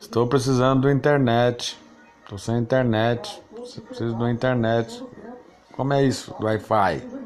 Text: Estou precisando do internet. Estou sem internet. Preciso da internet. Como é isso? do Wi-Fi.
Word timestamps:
Estou 0.00 0.26
precisando 0.28 0.82
do 0.82 0.90
internet. 0.90 1.78
Estou 2.22 2.38
sem 2.38 2.58
internet. 2.58 3.42
Preciso 3.88 4.16
da 4.18 4.30
internet. 4.30 5.04
Como 5.72 5.92
é 5.92 6.04
isso? 6.04 6.32
do 6.38 6.44
Wi-Fi. 6.44 7.23